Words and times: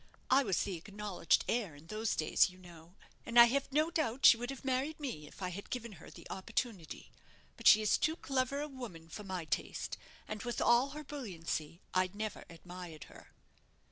I 0.31 0.41
was 0.41 0.63
the 0.63 0.77
acknowledged 0.77 1.45
heir 1.47 1.75
in 1.75 1.85
those 1.85 2.15
days, 2.15 2.49
you 2.49 2.57
know, 2.57 2.95
and 3.23 3.39
I 3.39 3.45
have 3.45 3.71
no 3.71 3.91
doubt 3.91 4.25
she 4.25 4.35
would 4.35 4.49
have 4.49 4.65
married 4.65 4.99
me 4.99 5.27
if 5.27 5.43
I 5.43 5.49
had 5.49 5.69
given 5.69 5.91
her 6.01 6.09
the 6.09 6.25
opportunity. 6.31 7.11
But 7.55 7.67
she 7.67 7.83
is 7.83 7.99
too 7.99 8.15
clever 8.15 8.61
a 8.61 8.67
woman 8.67 9.09
for 9.09 9.23
my 9.23 9.45
taste; 9.45 9.99
and 10.27 10.41
with 10.41 10.59
all 10.59 10.89
her 10.97 11.03
brilliancy, 11.03 11.81
I 11.93 12.09
never 12.15 12.45
admired 12.49 13.03
her." 13.13 13.27